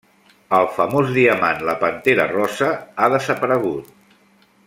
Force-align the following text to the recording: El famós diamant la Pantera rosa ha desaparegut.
El 0.59 0.69
famós 0.77 1.11
diamant 1.17 1.61
la 1.67 1.75
Pantera 1.83 2.27
rosa 2.33 2.71
ha 3.05 3.13
desaparegut. 3.19 3.95